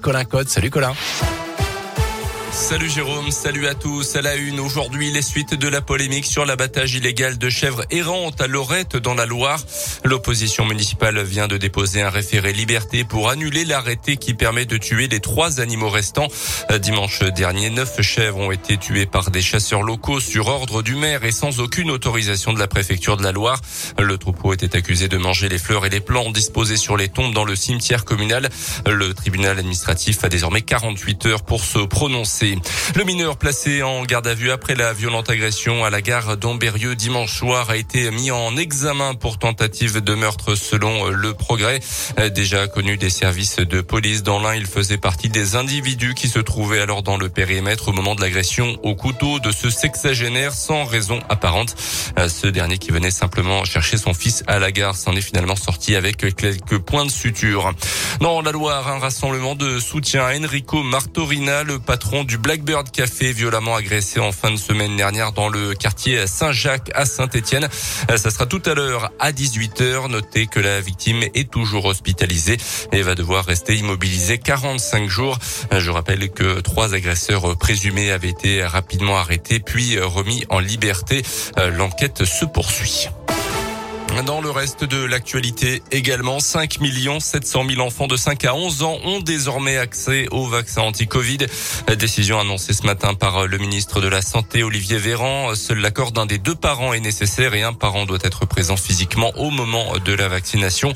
[0.00, 0.48] Colin Code.
[0.48, 0.94] Salut Colin.
[2.58, 4.16] Salut Jérôme, salut à tous.
[4.16, 8.40] À la une, aujourd'hui, les suites de la polémique sur l'abattage illégal de chèvres errantes
[8.40, 9.60] à Lorette dans la Loire.
[10.04, 15.06] L'opposition municipale vient de déposer un référé liberté pour annuler l'arrêté qui permet de tuer
[15.06, 16.26] les trois animaux restants.
[16.82, 21.24] Dimanche dernier, neuf chèvres ont été tuées par des chasseurs locaux sur ordre du maire
[21.24, 23.60] et sans aucune autorisation de la préfecture de la Loire.
[23.98, 27.32] Le troupeau était accusé de manger les fleurs et les plantes disposées sur les tombes
[27.32, 28.50] dans le cimetière communal.
[28.84, 32.47] Le tribunal administratif a désormais 48 heures pour se prononcer.
[32.94, 36.94] Le mineur placé en garde à vue après la violente agression à la gare d'Ambérieux
[36.94, 41.80] dimanche soir a été mis en examen pour tentative de meurtre selon le progrès.
[42.34, 46.38] Déjà connu des services de police dans l'un, il faisait partie des individus qui se
[46.38, 50.84] trouvaient alors dans le périmètre au moment de l'agression au couteau de ce sexagénaire sans
[50.84, 51.74] raison apparente.
[52.28, 55.96] Ce dernier qui venait simplement chercher son fils à la gare s'en est finalement sorti
[55.96, 57.72] avec quelques points de suture.
[58.20, 63.32] Dans la Loire, un rassemblement de soutien à Enrico Martorina, le patron du Blackbird Café
[63.32, 67.68] violemment agressé en fin de semaine dernière dans le quartier Saint-Jacques à Saint-Étienne.
[68.16, 70.10] Ça sera tout à l'heure à 18h.
[70.10, 72.56] Notez que la victime est toujours hospitalisée
[72.92, 75.38] et va devoir rester immobilisée 45 jours.
[75.70, 81.22] Je rappelle que trois agresseurs présumés avaient été rapidement arrêtés puis remis en liberté.
[81.56, 83.08] L'enquête se poursuit.
[84.26, 86.78] Dans le reste de l'actualité également, 5
[87.20, 91.38] 700 000 enfants de 5 à 11 ans ont désormais accès au vaccin anti-Covid.
[91.96, 95.54] Décision annoncée ce matin par le ministre de la Santé, Olivier Véran.
[95.54, 99.30] Seul l'accord d'un des deux parents est nécessaire et un parent doit être présent physiquement
[99.36, 100.92] au moment de la vaccination.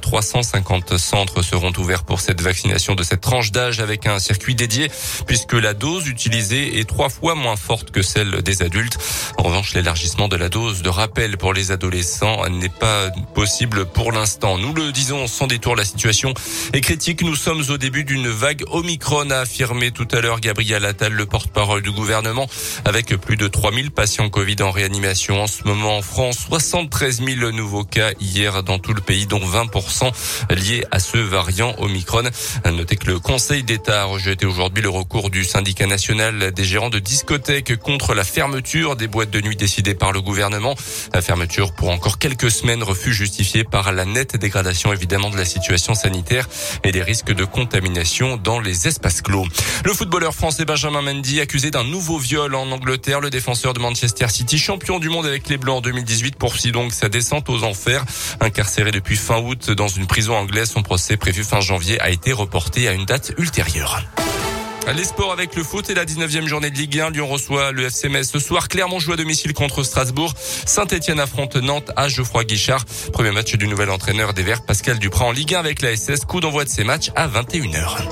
[0.00, 4.90] 350 centres seront ouverts pour cette vaccination de cette tranche d'âge avec un circuit dédié
[5.26, 8.98] puisque la dose utilisée est trois fois moins forte que celle des adultes.
[9.38, 14.10] En revanche, l'élargissement de la dose de rappel pour les adolescents n'est pas possible pour
[14.10, 14.56] l'instant.
[14.56, 16.32] Nous le disons sans détour, la situation
[16.72, 17.22] est critique.
[17.22, 21.26] Nous sommes au début d'une vague Omicron, a affirmé tout à l'heure Gabriel Attal, le
[21.26, 22.48] porte-parole du gouvernement,
[22.86, 26.38] avec plus de 3000 patients Covid en réanimation en ce moment en France.
[26.48, 30.10] 73 000 nouveaux cas hier dans tout le pays, dont 20%
[30.54, 32.30] liés à ce variant Omicron.
[32.64, 36.90] Notez que le Conseil d'État a rejeté aujourd'hui le recours du syndicat national des gérants
[36.90, 40.74] de discothèques contre la fermeture des boîtes de nuit décidée par le gouvernement.
[41.12, 45.44] La fermeture pour encore quelques semaines, refus justifié par la nette dégradation évidemment de la
[45.44, 46.48] situation sanitaire
[46.84, 49.46] et des risques de contamination dans les espaces clos.
[49.84, 54.28] Le footballeur français Benjamin Mendy accusé d'un nouveau viol en Angleterre, le défenseur de Manchester
[54.28, 58.04] City, champion du monde avec les Blancs en 2018, poursuit donc sa descente aux enfers.
[58.40, 62.32] Incarcéré depuis fin août dans une prison anglaise, son procès prévu fin janvier a été
[62.32, 64.02] reporté à une date ultérieure.
[64.92, 67.10] Les sports avec le foot et la 19e journée de Ligue 1.
[67.10, 68.68] Lyon reçoit le FCMS ce soir.
[68.68, 70.34] Clermont joue à domicile contre Strasbourg.
[70.36, 72.84] Saint-Etienne affronte Nantes à Geoffroy Guichard.
[73.12, 76.26] Premier match du nouvel entraîneur des Verts, Pascal Duprat en Ligue 1 avec la SS.
[76.26, 78.02] Coup d'envoi de ces matchs à 21h.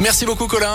[0.00, 0.68] Merci beaucoup Colin.